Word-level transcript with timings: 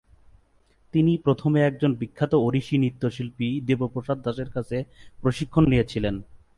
তিনি 0.93 1.17
প্রথমে 1.17 1.59
একজন 1.61 1.91
বিখ্যাত 1.95 2.33
ওড়িশি 2.37 2.75
নৃত্যশিল্পী 2.77 3.47
দেব 3.61 3.81
প্রসাদ 3.87 4.17
দাসের 4.21 4.49
কাছে 4.51 4.77
প্রশিক্ষণ 5.19 5.63
নিয়ে 5.67 5.85
ছিলেন। 5.85 6.15